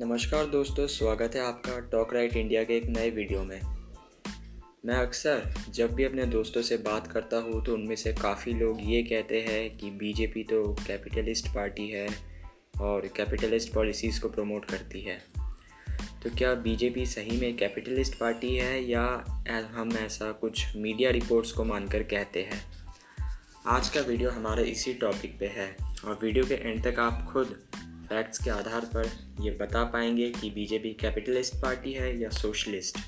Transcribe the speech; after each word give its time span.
नमस्कार 0.00 0.46
दोस्तों, 0.46 0.86
स्वागत 0.86 1.34
है 1.34 1.40
आपका 1.40 1.78
टॉक 1.92 2.12
राइट 2.14 2.36
इंडिया 2.36 2.62
के 2.64 2.76
एक 2.76 2.86
नए 2.86 3.10
वीडियो 3.10 3.42
में। 3.42 3.60
मैं 4.86 4.94
अक्सर 4.94 5.54
जब 5.74 5.94
भी 5.94 6.04
अपने 6.04 6.24
दोस्तों 6.24 6.62
से 6.62 6.76
बात 6.78 7.06
करता 7.06 7.36
हूँ 7.36 7.64
तो 7.64 7.74
उनमें 7.74 7.94
से 7.96 8.12
काफ़ी 8.12 8.52
लोग 8.52 8.80
ये 8.82 9.02
कहते 9.02 9.40
हैं 9.40 9.76
कि 9.76 9.90
बीजेपी 9.90 10.42
तो 10.44 10.62
कैपिटलिस्ट 10.86 11.48
पार्टी 11.54 11.88
है 11.88 12.06
और 12.80 13.06
कैपिटलिस्ट 13.16 13.72
पॉलिसीज़ 13.74 14.20
को 14.20 14.28
प्रमोट 14.28 14.64
करती 14.64 15.00
है। 15.00 15.18
तो 16.22 16.36
क्या 16.38 16.52
बीजेपी 16.54 17.06
सही 17.06 17.40
में 17.40 17.56
कैपिटलिस्ट 17.56 18.18
पार्टी 18.18 18.54
है 18.56 18.84
या 18.84 19.06
हम 19.76 19.96
ऐसा 19.96 20.30
कुछ 20.32 20.66
मीडिया 20.76 21.10
रिपोर्ट्स 21.10 21.52
को 21.52 21.64
मानकर 21.64 22.02
कहते 22.04 22.42
हैं? 22.42 22.60
आज 23.68 23.88
का 23.88 24.00
वीडियो 24.00 24.30
हमारे 24.30 24.64
इसी 24.64 24.94
टॉपिक 24.94 25.38
पे 25.38 25.46
है 25.56 25.74
और 26.04 26.18
वीडियो 26.22 26.44
के 26.44 26.54
एंड 26.54 26.84
तक 26.84 26.98
आप 27.00 27.26
खुद 27.32 27.56
फैक्ट्स 28.06 28.38
के 28.38 28.50
आधार 28.50 28.80
पर 28.80 29.10
ये 29.40 29.50
बता 29.50 29.84
पाएँगे 29.84 30.30
कि 30.30 30.50
बीजेपी 30.50 30.94
कैपिटलिस्ट 30.94 31.54
पार्टी 31.54 31.92
है 31.92 32.20
या 32.20 32.28
सोशलिस्ट 32.28 32.98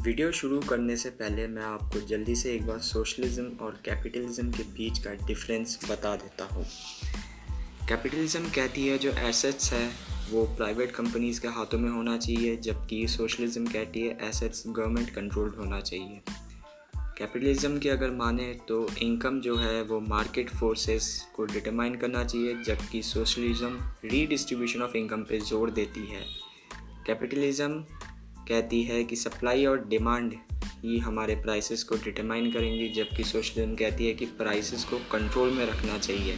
वीडियो 0.00 0.32
शुरू 0.32 0.60
करने 0.60 0.96
से 0.96 1.10
पहले 1.10 1.46
मैं 1.46 1.62
आपको 1.62 2.00
जल्दी 2.00 2.36
से 2.36 2.54
एक 2.54 2.66
बार 2.66 2.78
सोशलिज्म 2.78 3.44
और 3.44 3.82
कैपिटलिज्म 3.84 4.50
के 4.50 4.62
बीच 4.62 4.98
का 4.98 5.10
डिफरेंस 5.14 5.78
बता 5.90 6.16
देता 6.16 6.44
हूँ। 6.44 6.66
कैपिटलिज्म 7.88 8.40
कहती 8.40 8.86
है 8.86 8.98
जो 8.98 9.10
एसेट्स 9.10 9.72
है, 9.72 9.90
वो 10.30 10.44
प्राइवेट 10.44 10.90
कंपनीज़ 10.90 11.40
के 11.40 11.48
हाथों 11.48 11.78
में 11.78 11.90
होना 11.90 12.16
चाहिए, 12.18 12.56
जबकि 12.56 13.08
सोशलिज्म 13.08 13.66
कहती 13.66 14.00
है 14.00 14.28
एसेट्स 14.28 14.64
गवर्नमेंट 14.66 15.10
कंट्रोल्ड 15.10 15.54
होना 15.54 15.80
चाहिए। 15.80 16.22
कैपिटलिज्म 17.22 17.78
की 17.78 17.88
अगर 17.88 18.10
माने 18.10 18.44
तो 18.68 18.76
इनकम 19.02 19.38
जो 19.40 19.56
है 19.56 19.82
वो 19.82 19.98
मार्केट 20.00 20.48
फोर्सेस 20.50 21.04
को 21.34 21.44
डिटरमाइन 21.44 21.94
करना 21.94 22.22
चाहिए, 22.24 22.54
जबकि 22.64 23.02
सोशलिज्म 23.02 23.68
रीडिस्ट्रीब्यूशन 24.04 24.82
ऑफ़ 24.82 24.96
इनकम 24.96 25.22
पे 25.22 25.38
ज़ोर 25.40 25.70
देती 25.70 26.06
है। 26.06 26.22
कैपिटलिज्म 27.06 27.78
कहती 28.48 28.82
है 28.82 29.02
कि 29.04 29.16
सप्लाई 29.16 29.64
और 29.66 29.84
डिमांड 29.88 30.34
ही 30.82 30.98
हमारे 30.98 31.34
प्राइसेस 31.34 31.84
को 31.84 31.96
डिटरमाइन 31.96 32.50
करेंगी, 32.52 32.88
जबकि 32.88 33.24
सोशलिज्म 33.24 33.74
कहती 33.74 34.06
है 34.06 34.14
कि 34.14 34.26
प्राइसेस 34.38 34.84
को 34.84 34.98
कंट्रोल 35.12 35.50
में 35.50 35.64
रखना 35.66 35.98
चाहिए। 35.98 36.36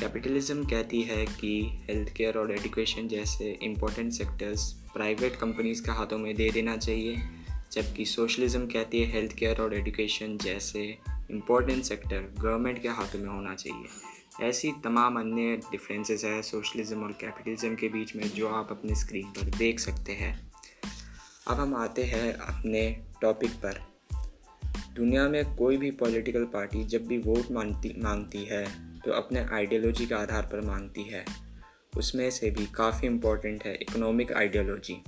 कैपिटलिज्म 0.00 0.64
कहती 0.64 1.00
है 1.02 1.24
कि 1.40 1.54
हेल्थ 1.88 2.12
केयर 2.16 2.38
और 2.38 2.52
एजुकेशन 2.52 3.08
जैसे 3.08 3.58
इम्पोर्टेंट 3.62 4.12
सेक्टर्स 4.12 4.70
प्राइवेट 4.94 5.36
कंपनीज़ 5.36 5.82
के 5.82 5.92
हाथों 5.92 6.18
में 6.18 6.34
दे 6.36 6.50
देना 6.50 6.76
चाहिए। 6.76 7.16
जबकि 7.74 8.04
सोशलिज्म 8.04 8.66
कहती 8.66 9.00
है 9.00 9.12
हेल्थ 9.12 9.32
केयर 9.32 9.60
और 9.60 9.74
एजुकेशन 9.74 10.36
जैसे 10.38 10.82
इम्पोर्टेंट 11.30 11.84
सेक्टर 11.84 12.34
गवर्नमेंट 12.40 12.82
के 12.82 12.88
हाथों 12.88 13.18
में 13.18 13.28
होना 13.28 13.54
चाहिए। 13.54 14.48
ऐसी 14.48 14.72
तमाम 14.84 15.18
अन्य 15.20 15.56
डिफरेंसेस 15.70 16.24
है 16.24 16.42
सोशलिज्म 16.42 17.02
और 17.02 17.12
कैपिटलिज्म 17.12 17.74
के 17.74 17.88
बीच 17.88 18.14
में 18.16 18.28
जो 18.28 18.48
आप 18.48 18.68
अपने 18.70 18.94
स्क्रीन 18.94 19.26
पर 19.30 19.56
देख 19.56 19.80
सकते 19.80 20.12
हैं। 20.12 20.32
अब 21.48 21.60
हम 21.60 21.74
आते 21.74 22.04
हैं 22.04 22.32
अपने 22.32 22.88
टॉपिक 23.20 23.50
पर। 23.64 23.80
दुनिया 24.96 25.28
में 25.28 25.56
कोई 25.56 25.76
भी 25.76 25.90
पॉलिटिकल 25.90 26.44
पार्टी 26.44 26.84
जब 26.84 27.06
भी 27.06 27.18
वोट 27.18 27.50
मांगती 27.52 27.94
मांगती 28.02 28.44
है 28.44 28.64
तो 29.00 29.12
अपने 29.12 29.44
आइडियोलॉजी 29.52 30.06
के 30.06 30.14
आधार 30.14 30.42
पर 30.42 30.60
मांगती 30.60 31.02
है। 31.02 31.24
उसमें 31.96 32.30
से 32.30 32.50
भी 32.50 32.66
काफ़ी 32.66 33.08
इम्पोर्टेंट 33.08 33.64
है 33.64 33.74
इकोनॉमिक 33.74 34.32
आइडियोलॉजी 34.32 35.02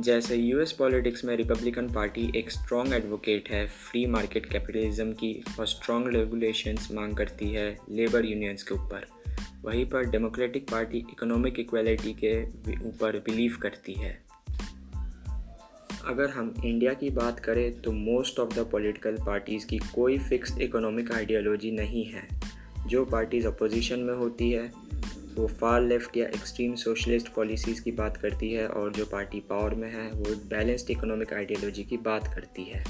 जैसे 0.00 0.36
यूएस 0.36 0.72
पॉलिटिक्स 0.72 1.24
में 1.24 1.36
रिपब्लिकन 1.36 1.88
पार्टी 1.88 2.32
एक 2.36 2.50
स्ट्रॉन्ग 2.50 2.92
एडवोकेट 2.94 3.48
है 3.48 3.66
फ्री 3.66 4.04
मार्केट 4.06 4.46
कैपिटलिज्म 4.46 5.12
की 5.12 5.32
और 5.60 5.66
स्ट्रॉन्ग 5.66 6.14
रेगुलेशंस 6.14 6.88
मांग 6.92 7.16
करती 7.16 7.48
है 7.48 7.78
लेबर 7.90 8.24
यूनियंस 8.24 8.62
के 8.62 8.74
ऊपर। 8.74 9.06
वहीं 9.64 9.84
पर 9.86 10.04
डेमोक्रेटिक 10.04 10.70
पार्टी 10.70 10.98
इकोनॉमिक 10.98 11.60
इक्वलिटी 11.60 12.12
के 12.24 12.42
ऊपर 12.88 13.18
बिलीव 13.18 13.56
करती 13.62 13.94
है। 13.94 14.12
अगर 16.06 16.30
हम 16.30 16.54
इंडिया 16.64 16.92
की 16.92 17.10
बात 17.10 17.40
करें 17.40 17.80
तो 17.80 17.92
most 17.92 18.40
of 18.40 18.54
the 18.54 18.66
political 18.72 19.16
parties 19.16 19.66
की 19.66 19.78
कोई 19.94 20.18
फिक्स्ड 20.18 20.60
इकोनॉमिक 20.62 21.12
आइडियोलॉजी 21.12 21.70
नहीं 21.70 22.04
है। 22.04 22.28
जो 22.86 23.04
पार्टीज़ 23.04 23.46
अपोजिशन 23.46 23.98
में 23.98 24.14
होती 24.14 24.50
है 24.50 24.72
वो 25.30 25.46
फार 25.46 25.82
लेफ़्ट 25.82 26.16
या 26.16 26.26
एक्सट्रीम 26.26 26.74
सोशलिस्ट 26.74 27.28
पॉलिसीज़ 27.28 27.82
की 27.82 27.92
बात 27.92 28.16
करती 28.16 28.52
है 28.52 28.66
और 28.68 28.92
जो 28.92 29.04
पार्टी 29.06 29.40
पावर 29.40 29.74
में 29.74 29.90
है, 29.92 30.10
वो 30.10 30.34
बैलेंस्ड 30.48 30.90
इकोनॉमिक 30.90 31.32
आइडियोलॉजी 31.32 31.84
की 31.84 31.96
बात 31.96 32.26
करती 32.26 32.64
है। 32.64 32.84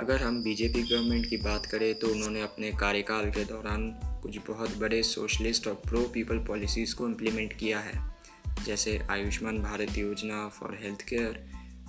अगर 0.00 0.16
हम 0.16 0.42
बीजेपी 0.42 0.82
गवर्नमेंट 0.82 1.26
की 1.26 1.36
बात 1.36 1.66
करें 1.66 1.94
तो 1.98 2.08
उन्होंने 2.08 2.42
अपने 2.42 2.70
कार्यकाल 2.72 3.30
के 3.30 3.44
दौरान 3.44 3.88
कुछ 4.22 4.38
बहुत 4.48 4.76
बड़े 4.78 5.02
सोशलिस्ट 5.02 5.66
और 5.66 5.74
प्रो 5.74 6.00
पीपल 6.14 6.38
पॉलिसीज़ 6.38 6.94
को 6.94 7.06
इम्प्लीमेंट 7.08 7.52
किया 7.52 7.78
है। 7.78 7.92
जैसे 8.66 8.98
Ayushman 9.10 9.58
Bharat 9.58 9.98
Yojana 9.98 10.48
for 10.48 10.78
health 10.82 11.02
care 11.02 11.44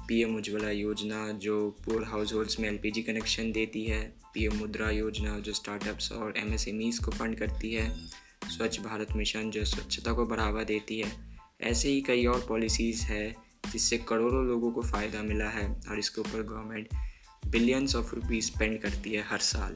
PM 0.08 0.36
Ujjwala 0.36 0.72
Yojana 0.72 1.32
जो 1.32 1.70
पुअर 1.86 2.04
हाउस 2.04 2.34
होल्ड्स 2.34 2.60
में 2.60 2.70
एलपीजी 2.70 3.02
कनेक्शन 3.02 3.52
देती 3.52 3.86
है 3.86 4.02
पीएम 4.34 4.56
मुद्रा 4.56 4.90
योजना 4.90 5.40
जो 5.40 5.54
स्टार्टअप्स 5.54 6.12
और 6.12 6.34
एमएसएमईज़ 6.38 7.02
को 7.06 7.12
फंड 7.12 7.36
करती 7.36 7.74
है। 7.74 7.90
स्वच्छ 8.50 8.80
भारत 8.80 9.16
मिशन 9.16 9.52
जो 9.52 9.66
स्वच्छता 9.66 10.14
को 10.14 10.26
बढ़ावा 10.26 10.64
देती 10.64 11.00
है। 11.00 11.12
ऐसे 11.62 11.90
ही 11.90 12.02
कई 12.02 12.26
और 12.26 12.46
पॉलिसीज़ 12.50 13.04
है 13.04 13.36
जिससे 13.72 13.98
करोड़ों 13.98 14.46
लोगों 14.46 14.72
को 14.72 14.82
फ़ायदा 14.82 15.22
मिला 15.24 15.50
है 15.50 15.68
और 15.90 16.00
इसके 16.00 16.22
ऊपर 16.22 16.44
government 16.44 16.90
billions 17.48 17.96
of 17.96 18.16
rupees 18.16 18.46
spend 18.46 18.80
करती 18.82 19.14
है 19.14 19.24
हर 19.28 19.40
साल। 19.40 19.76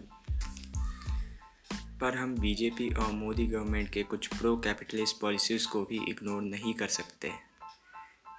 पर 2.02 2.16
हम 2.16 2.36
बीजेपी 2.36 2.90
और 2.90 3.12
मोदी 3.12 3.46
गवर्नमेंट 3.48 3.90
के 3.90 4.04
कुछ 4.04 4.28
प्रो 4.28 4.56
कैपिटलिस्ट 4.58 5.20
पॉलिसीज़ 5.22 5.68
को 5.68 5.84
भी 5.84 6.00
इग्नोर 6.10 6.42
नहीं 6.42 6.74
कर 6.74 6.88
सकते। 6.88 7.32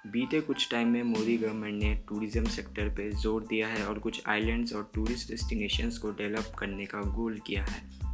बीते 0.07 0.41
कुछ 0.41 0.69
टाइम 0.71 0.87
में 0.87 1.03
मोदी 1.03 1.37
गवर्नमेंट 1.37 1.81
ने 1.83 1.93
टूरिज़्म 2.09 2.45
सेक्टर 2.45 2.89
पर 2.89 3.11
ज़ोर 3.13 3.43
दिया 3.43 3.67
है 3.67 3.85
और 3.87 3.99
कुछ 3.99 4.21
आइलैंड्स 4.27 4.73
और 4.73 4.91
टूरिस्ट 4.95 5.29
डेस्टिनेशंस 5.29 5.97
को 5.97 6.11
डेवलप 6.11 6.53
करने 6.59 6.85
का 6.85 7.01
गोल 7.15 7.39
किया 7.47 7.63
है। 7.63 8.04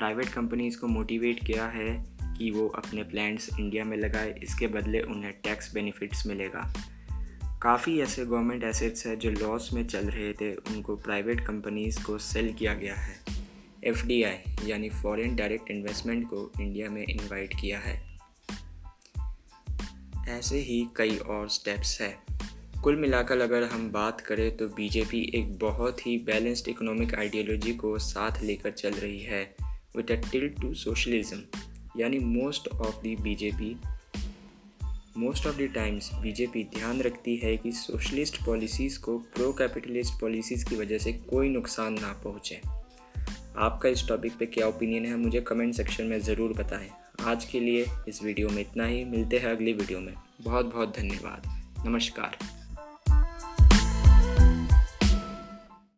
प्राइवेट 0.00 0.28
कंपनीज़ 0.28 0.78
को 0.78 0.86
मोटिवेट 0.86 1.46
किया 1.46 1.66
है 1.66 2.04
कि 2.38 2.50
वो 2.50 2.68
अपने 2.68 3.02
प्लांट्स 3.02 3.50
इंडिया 3.60 3.84
में 3.84 3.96
लगाए, 3.96 4.40
इसके 4.42 4.66
बदले 4.66 5.00
उन्हें 5.00 5.32
टैक्स 5.32 5.74
बेनिफिट्स 5.74 6.26
मिलेगा। 6.26 6.74
काफ़ी 7.62 8.00
ऐसे 8.00 8.24
गवर्नमेंट 8.26 8.64
एसेट्स 8.64 9.06
हैं 9.06 9.18
जो 9.18 9.30
लॉस 9.30 9.72
में 9.72 9.86
चल 9.86 10.10
रहे 10.10 10.32
थे, 10.32 10.54
उनको 10.54 10.96
प्राइवेट 10.96 11.40
कंपनीज़ 11.40 12.04
को 12.04 12.18
सेल 12.18 12.52
किया 12.52 12.74
गया 12.74 12.94
है। 12.94 13.20
एफडीआई 13.84 14.36
यानी 14.66 14.90
फॉरेन 14.90 15.36
डायरेक्ट 15.36 15.70
इन्वेस्टमेंट 15.70 16.26
को 16.26 16.52
इंडिया 16.60 16.90
में 16.90 17.04
इनवाइट 17.04 17.54
किया 17.60 17.78
है। 17.78 18.18
ऐसे 20.28 20.58
ही 20.58 20.86
कई 20.96 21.16
और 21.16 21.48
स्टेप्स 21.48 22.00
हैं। 22.00 22.40
कुल 22.82 22.96
मिलाकर 22.96 23.40
अगर 23.40 23.62
हम 23.62 23.90
बात 23.90 24.20
करें 24.20 24.56
तो 24.56 24.68
बीजेपी 24.68 25.32
एक 25.34 25.58
बहुत 25.58 26.06
ही 26.06 26.18
बैलेंस्ड 26.18 26.68
इकोनॉमिक 26.68 27.14
आइडियोलॉजी 27.14 27.74
को 27.74 27.98
साथ 27.98 28.42
लेकर 28.42 28.70
चल 28.70 28.92
रही 28.92 29.20
है। 29.20 29.69
With 29.96 30.10
a 30.10 30.16
tilt 30.16 30.60
to 30.62 30.74
socialism. 30.84 31.40
यानी 31.96 32.18
most 32.18 32.68
of 32.68 32.96
the 32.96 33.16
BJP 33.20 33.76
most 35.16 35.46
of 35.46 35.56
the 35.56 35.62
times 35.74 36.10
BJP 36.14 36.64
ध्यान 36.64 37.00
रखती 37.00 37.36
है 37.36 37.56
कि 37.56 37.72
सोशलिस्ट 37.72 38.44
पॉलिसीज़ 38.46 39.00
को 39.00 39.18
प्रो 39.18 39.52
कैपिटलिस्ट 39.52 40.20
पॉलिसीज़ 40.20 40.64
की 40.64 40.76
वजह 40.76 40.98
से 40.98 41.12
कोई 41.12 41.48
नुकसान 41.48 41.92
ना 41.92 42.12
पहुँचे। 42.24 42.60
आपका 43.56 43.88
इस 43.88 44.08
टॉपिक 44.08 44.36
पे 44.38 44.46
क्या 44.46 44.66
ओपिनियन 44.66 45.04
है 45.04 45.16
मुझे 45.16 45.40
कमेंट 45.40 45.74
सेक्शन 45.74 46.04
में 46.04 46.20
ज़रूर 46.20 46.52
बताएँ। 46.52 46.90
आज 47.22 47.44
के 47.44 47.60
लिए 47.60 47.86
इस 48.08 48.22
वीडियो 48.22 48.48
में 48.48 48.60
इतना 48.62 48.84
ही। 48.84 49.04
मिलते 49.04 49.38
हैं 49.38 49.46
अगली 49.46 49.72
वीडियो 49.72 50.00
में। 50.00 50.14
बहुत 50.42 50.74
बहुत 50.74 50.96
धन्यवाद। 50.96 51.42
नमस्कार। 51.86 52.59